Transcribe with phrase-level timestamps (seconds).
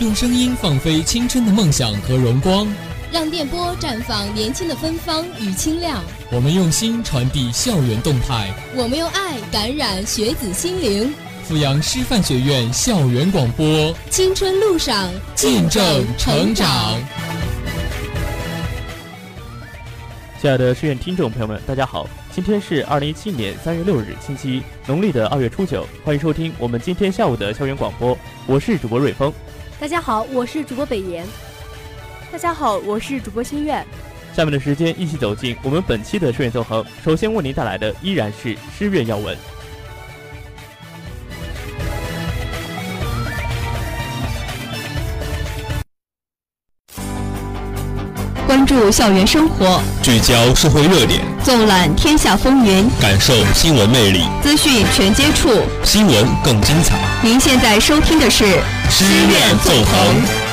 [0.00, 2.66] 用声音放飞青春的梦想和荣光，
[3.12, 6.02] 让电波绽放年轻的芬芳与清亮。
[6.32, 11.12] 我们用心传递校园动态，我们用爱感染学子心灵。
[11.46, 16.98] 阜阳师范学院校园广播，青春路上见证成长。
[20.40, 29.30] 亲爱的师院听众朋友们，大家好，今天是二零一七年三月六日，星期一，农历的二月初九，欢迎收听我们今天下午的校园广播，我是主播瑞峰。
[29.80, 31.26] 大家好，我是主播北岩。
[32.30, 33.82] 大家好，我是主播心愿。
[34.34, 36.84] 下面的时间，一起走进我们本期的诗乐纵横。
[37.02, 39.34] 首先为您带来的依然是诗苑要闻。
[48.70, 55.48] 注校园生活，聚焦社会热点，纵览天下风云，感受新闻魅力，资讯全接触，
[55.82, 56.96] 新闻更精彩。
[57.20, 58.44] 您现在收听的是
[58.88, 60.49] 师院纵横。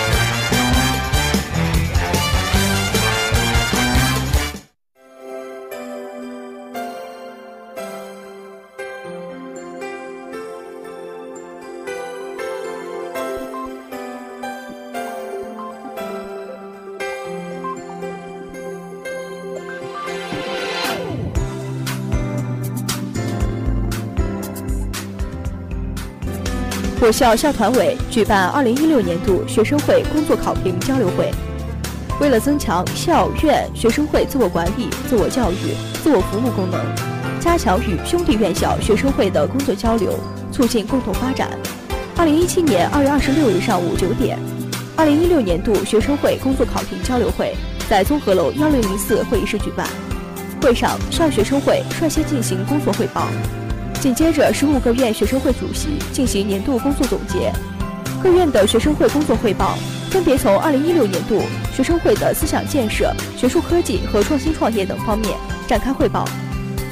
[27.00, 31.32] 我校校团委举办二零一六年度学生会工作考评交流会。
[32.20, 36.82] 为了增强校院学生会自我管理、自我教育、自我服务功能，
[37.40, 40.12] 加强与兄弟院校学生会的工作交流，
[40.52, 41.52] 促进共同发展，
[42.18, 44.40] 二零一七年二月二十六日上午九点，
[44.96, 47.56] 二零一六年度学生会工作考评交流会
[47.88, 49.88] 在综合楼幺零零四会议室举办。
[50.60, 53.28] 会上，校学生会率先进行工作汇报。
[54.00, 57.52] 紧接着，十五个院学生会主席进行年度工作总结，
[58.22, 59.76] 各院的学生会工作汇报
[60.12, 61.42] 分别从二零一六年度
[61.76, 65.36] 学生会的思想建设、学术科技和创新创业等方面
[65.68, 66.26] 展开汇报。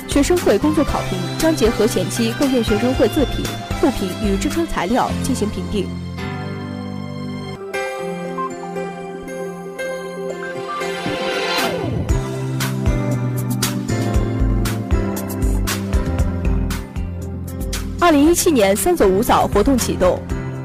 [0.07, 3.45] 学生会工作考评将结合前期各院学生会自评、
[3.79, 5.87] 互评与支撑材料进行评定。
[18.05, 20.19] 二零一七年“三走五早”活动启动，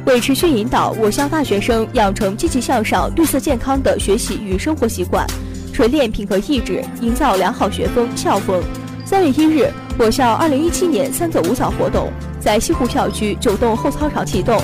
[0.04, 5.26] 为持续引导我校大学生养成积极向上、绿色健康的学习与生活习惯，
[5.72, 8.62] 锤炼品格意志，营造良好学风校风。
[9.06, 14.62] 三月一日，我校二零一七年“三走五早”活动在西湖校区九栋后操场启动。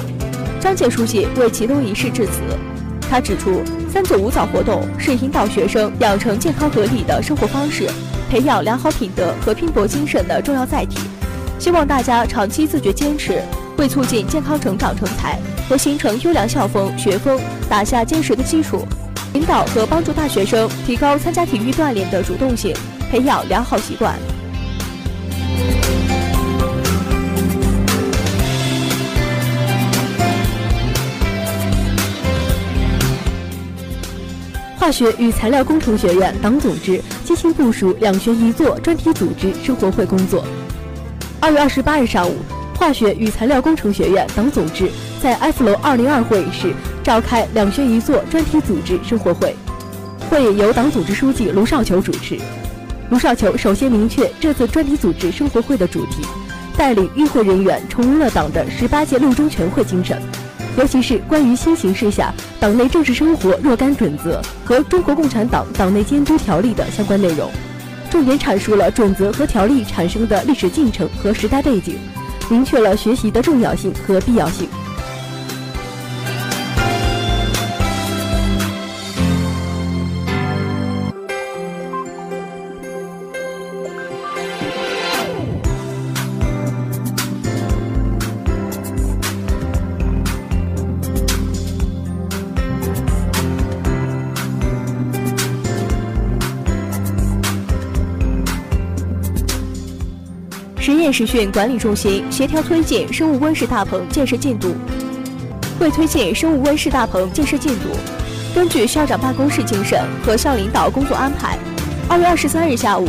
[0.60, 2.42] 张建书记为启动仪式致辞，
[3.08, 7.88] 他指出，“三走五早”活动是引导学生养成健康合理的生活方式，
[8.28, 10.98] 培养良好品德和拼搏精神的重要载体。
[11.58, 13.42] 希望大家长期自觉坚持，
[13.76, 18.86] 为促进健康成长成才和形成优良校风学风打下坚实的基础，
[19.34, 22.74] 引导和帮助大学生提高参加体育锻炼的主动性，
[23.10, 24.14] 培养良好习惯。
[34.78, 40.44] 化学与材料工程学院党组织精心部署两学一做专题组织生活会工作。
[41.46, 42.34] 二月二十八日上午，
[42.76, 44.90] 化学与材料工程学院党总支
[45.22, 46.74] 在 F 楼二零二会议室
[47.04, 49.54] 召开“两学一做”专题组织生活会。
[50.28, 52.36] 会由党组织书记卢少球主持。
[53.10, 56.26] 卢少球首先明确这次专题组织生活会的主题，
[56.76, 60.20] 带领与会人员重温了党的十八届六中全会精神，
[60.76, 67.48] 尤其是关于新形势下党内政治生活若干准则和中国共产党党内监督条例的相关内容。
[68.16, 71.98] 重点阐述了准则和条例产生的历史进程和时代背景，
[72.48, 74.66] 明确了学习的重要性和必要性。
[101.06, 104.74] 实验室训管理中心协调推进生物温室大棚建设进度。
[105.78, 107.90] 为推进生物温室大棚建设进度，
[108.52, 111.56] 根据校长办公室精神和校领导工作安排，
[112.08, 113.08] 二月二十三日下午，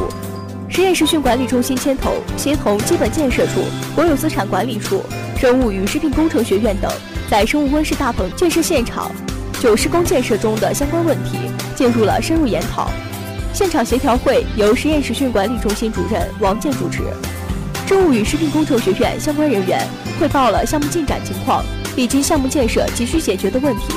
[0.69, 3.63] 实验实训管理中心牵头，协同基本建设处、
[3.95, 5.01] 国有资产管理处、
[5.35, 6.91] 生物与食品工程学院等，
[7.31, 9.11] 在生物温室大棚建设现场
[9.59, 11.39] 就施工建设中的相关问题
[11.75, 12.91] 进入了深入研讨。
[13.55, 17.01] 现场协调会由实验实训管理中心主任王健主持。
[17.87, 19.79] 生物与食品工程学院相关人员
[20.19, 21.63] 汇报了项目进展情况，
[21.95, 23.93] 以及项目建设急需解决的问题。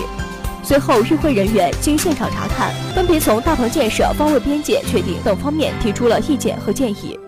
[0.63, 7.19] 随后，与会人员经现场查看，分别从大棚建设、方位边界确定等方面提出了意见和建议。